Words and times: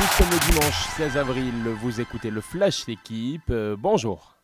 Nous 0.00 0.06
sommes 0.16 0.30
le 0.30 0.52
dimanche 0.52 0.86
16 0.96 1.16
avril, 1.18 1.52
vous 1.82 2.00
écoutez 2.00 2.30
le 2.30 2.40
Flash 2.40 2.86
L'équipe, 2.86 3.50
euh, 3.50 3.76
bonjour. 3.78 4.34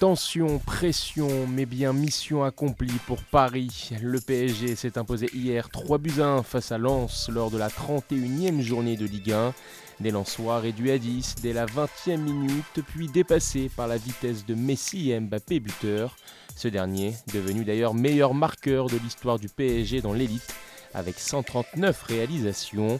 Tension, 0.00 0.58
pression, 0.58 1.46
mais 1.46 1.64
bien 1.64 1.92
mission 1.92 2.42
accomplie 2.42 2.98
pour 3.06 3.22
Paris. 3.22 3.90
Le 4.02 4.18
PSG 4.18 4.74
s'est 4.74 4.98
imposé 4.98 5.30
hier 5.32 5.70
3 5.70 5.98
buts 5.98 6.20
à 6.20 6.26
1 6.26 6.42
face 6.42 6.72
à 6.72 6.78
Lens 6.78 7.30
lors 7.32 7.52
de 7.52 7.58
la 7.58 7.68
31e 7.68 8.62
journée 8.62 8.96
de 8.96 9.06
Ligue 9.06 9.30
1. 9.30 9.54
Des 10.00 10.10
Lensois 10.10 10.58
réduits 10.58 10.90
à 10.90 10.98
10 10.98 11.36
dès 11.40 11.52
la 11.52 11.66
20e 11.66 12.16
minute, 12.16 12.80
puis 12.88 13.06
dépassés 13.06 13.70
par 13.76 13.86
la 13.86 13.96
vitesse 13.96 14.44
de 14.44 14.56
Messi 14.56 15.12
et 15.12 15.20
Mbappé 15.20 15.60
buteur. 15.60 16.16
Ce 16.56 16.66
dernier, 16.66 17.14
devenu 17.32 17.64
d'ailleurs 17.64 17.94
meilleur 17.94 18.34
marqueur 18.34 18.88
de 18.88 18.96
l'histoire 18.96 19.38
du 19.38 19.48
PSG 19.48 20.00
dans 20.00 20.14
l'élite, 20.14 20.52
avec 20.94 21.20
139 21.20 22.02
réalisations. 22.02 22.98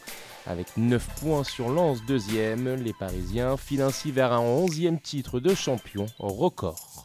Avec 0.49 0.79
9 0.79 1.07
points 1.21 1.45
sur 1.45 1.69
Lens 1.69 2.03
deuxième, 2.07 2.75
les 2.77 2.95
Parisiens 2.95 3.59
filent 3.59 3.83
ainsi 3.83 4.11
vers 4.11 4.33
un 4.33 4.41
11e 4.41 4.99
titre 4.99 5.41
de 5.41 5.55
champion 5.55 6.07
record. 6.19 6.98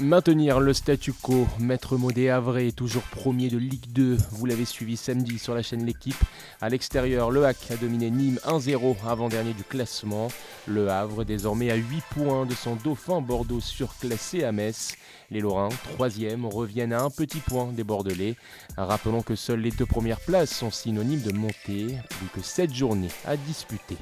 Maintenir 0.00 0.58
le 0.58 0.72
statu 0.72 1.12
quo, 1.12 1.46
Maître 1.60 1.96
Modé 1.96 2.28
Havre 2.28 2.68
toujours 2.74 3.04
premier 3.04 3.48
de 3.48 3.58
Ligue 3.58 3.92
2. 3.92 4.16
Vous 4.32 4.44
l'avez 4.44 4.64
suivi 4.64 4.96
samedi 4.96 5.38
sur 5.38 5.54
la 5.54 5.62
chaîne 5.62 5.86
L'équipe. 5.86 6.16
À 6.60 6.68
l'extérieur, 6.68 7.30
le 7.30 7.46
Hack 7.46 7.70
a 7.70 7.76
dominé 7.76 8.10
Nîmes 8.10 8.40
1-0 8.44 8.96
avant-dernier 9.06 9.52
du 9.52 9.62
classement. 9.62 10.26
Le 10.66 10.90
Havre 10.90 11.22
désormais 11.22 11.70
à 11.70 11.76
8 11.76 12.02
points 12.10 12.44
de 12.44 12.54
son 12.54 12.74
dauphin 12.74 13.20
Bordeaux 13.20 13.60
surclassé 13.60 14.42
à 14.42 14.50
Metz. 14.50 14.96
Les 15.30 15.40
Lorrains, 15.40 15.68
troisième, 15.92 16.44
reviennent 16.44 16.92
à 16.92 17.02
un 17.02 17.10
petit 17.10 17.38
point 17.38 17.70
des 17.70 17.84
Bordelais. 17.84 18.34
Rappelons 18.76 19.22
que 19.22 19.36
seules 19.36 19.60
les 19.60 19.70
deux 19.70 19.86
premières 19.86 20.20
places 20.20 20.50
sont 20.50 20.72
synonymes 20.72 21.22
de 21.22 21.32
montée, 21.32 21.98
plus 22.08 22.28
que 22.34 22.42
7 22.42 22.74
journées 22.74 23.10
à 23.24 23.36
disputer. 23.36 23.96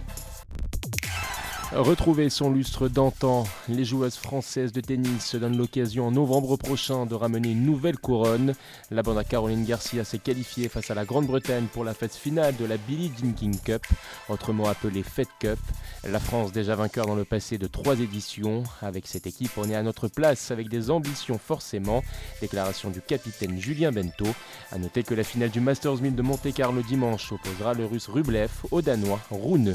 Retrouver 1.75 2.29
son 2.29 2.53
lustre 2.53 2.89
d'antan, 2.89 3.45
les 3.67 3.87
joueuses 3.87 4.17
françaises 4.17 4.73
de 4.73 4.83
tennis 4.83 5.25
se 5.25 5.39
donnent 5.39 5.57
l'occasion 5.57 6.07
en 6.07 6.11
novembre 6.11 6.59
prochain 6.59 7.07
de 7.07 7.15
ramener 7.15 7.53
une 7.53 7.65
nouvelle 7.65 7.97
couronne. 7.97 8.55
La 8.91 9.03
bande 9.03 9.17
à 9.17 9.25
Caroline 9.25 9.65
Garcia 9.65 10.05
s'est 10.05 10.19
qualifiée 10.19 10.69
face 10.69 10.91
à 10.91 10.95
la 10.95 11.07
Grande-Bretagne 11.07 11.65
pour 11.73 11.85
la 11.85 11.95
fête 11.95 12.15
finale 12.15 12.57
de 12.57 12.67
la 12.67 12.77
Billie 12.77 13.11
Jean 13.19 13.57
Cup, 13.65 13.87
autrement 14.29 14.69
appelée 14.69 15.03
Fed 15.03 15.29
Cup. 15.39 15.59
La 16.07 16.21
France 16.21 16.53
déjà 16.53 16.77
vainqueur 16.77 17.07
dans 17.07 17.15
le 17.15 17.25
passé 17.25 17.57
de 17.57 17.67
trois 17.67 17.99
éditions. 17.99 18.65
Avec 18.83 19.07
cette 19.07 19.27
équipe, 19.27 19.53
on 19.57 19.71
est 19.71 19.75
à 19.75 19.83
notre 19.83 20.09
place 20.09 20.51
avec 20.51 20.69
des 20.69 20.91
ambitions 20.91 21.39
forcément. 21.39 22.05
Déclaration 22.43 22.91
du 22.91 23.01
capitaine 23.01 23.59
Julien 23.59 23.93
Bento. 23.93 24.27
A 24.73 24.79
noter 24.79 25.05
que 25.05 25.15
la 25.15 25.25
finale 25.25 25.51
du 25.51 25.61
Masters 25.61 26.03
1000 26.03 26.15
de 26.15 26.23
Monte 26.23 26.53
Carlo 26.53 26.83
dimanche 26.83 27.33
opposera 27.33 27.73
le 27.73 27.87
russe 27.87 28.09
Rublev 28.09 28.51
au 28.71 28.83
danois 28.83 29.21
Rune. 29.31 29.75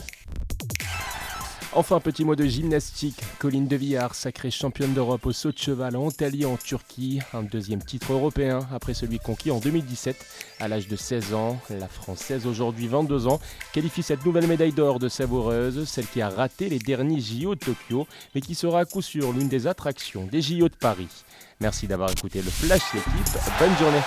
Enfin, 1.77 1.99
petit 1.99 2.25
mot 2.25 2.35
de 2.35 2.43
gymnastique. 2.43 3.21
Colline 3.37 3.67
de 3.67 3.75
Villard, 3.75 4.15
sacrée 4.15 4.49
championne 4.49 4.95
d'Europe 4.95 5.27
au 5.27 5.31
saut 5.31 5.51
de 5.51 5.59
cheval 5.59 5.95
en 5.95 6.07
Antalya 6.07 6.49
en 6.49 6.57
Turquie. 6.57 7.19
Un 7.35 7.43
deuxième 7.43 7.83
titre 7.83 8.13
européen 8.13 8.61
après 8.73 8.95
celui 8.95 9.19
conquis 9.19 9.51
en 9.51 9.59
2017 9.59 10.25
à 10.59 10.67
l'âge 10.67 10.87
de 10.87 10.95
16 10.95 11.35
ans. 11.35 11.59
La 11.69 11.87
Française, 11.87 12.47
aujourd'hui 12.47 12.87
22 12.87 13.27
ans, 13.27 13.39
qualifie 13.73 14.01
cette 14.01 14.25
nouvelle 14.25 14.47
médaille 14.47 14.71
d'or 14.71 14.97
de 14.97 15.07
savoureuse, 15.07 15.87
celle 15.87 16.07
qui 16.07 16.19
a 16.19 16.29
raté 16.29 16.67
les 16.67 16.79
derniers 16.79 17.21
JO 17.21 17.53
de 17.53 17.59
Tokyo, 17.59 18.07
mais 18.33 18.41
qui 18.41 18.55
sera 18.55 18.79
à 18.79 18.85
coup 18.85 19.03
sûr 19.03 19.31
l'une 19.31 19.47
des 19.47 19.67
attractions 19.67 20.25
des 20.25 20.41
JO 20.41 20.69
de 20.69 20.75
Paris. 20.75 21.25
Merci 21.61 21.85
d'avoir 21.85 22.09
écouté 22.09 22.41
le 22.41 22.49
Flash 22.49 22.91
l'équipe. 22.95 23.37
Bonne 23.59 23.77
journée. 23.77 24.01